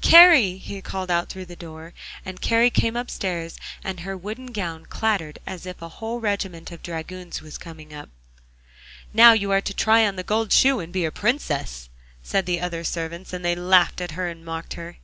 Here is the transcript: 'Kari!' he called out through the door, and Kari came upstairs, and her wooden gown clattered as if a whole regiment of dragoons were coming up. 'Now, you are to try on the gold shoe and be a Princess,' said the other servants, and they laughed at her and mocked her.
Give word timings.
'Kari!' 0.00 0.58
he 0.58 0.80
called 0.80 1.10
out 1.10 1.28
through 1.28 1.44
the 1.46 1.56
door, 1.56 1.92
and 2.24 2.40
Kari 2.40 2.70
came 2.70 2.94
upstairs, 2.94 3.58
and 3.82 3.98
her 3.98 4.16
wooden 4.16 4.52
gown 4.52 4.86
clattered 4.86 5.40
as 5.44 5.66
if 5.66 5.82
a 5.82 5.88
whole 5.88 6.20
regiment 6.20 6.70
of 6.70 6.84
dragoons 6.84 7.42
were 7.42 7.50
coming 7.50 7.92
up. 7.92 8.08
'Now, 9.12 9.32
you 9.32 9.50
are 9.50 9.60
to 9.60 9.74
try 9.74 10.06
on 10.06 10.14
the 10.14 10.22
gold 10.22 10.52
shoe 10.52 10.78
and 10.78 10.92
be 10.92 11.04
a 11.04 11.10
Princess,' 11.10 11.88
said 12.22 12.46
the 12.46 12.60
other 12.60 12.84
servants, 12.84 13.32
and 13.32 13.44
they 13.44 13.56
laughed 13.56 14.00
at 14.00 14.12
her 14.12 14.28
and 14.28 14.44
mocked 14.44 14.74
her. 14.74 14.98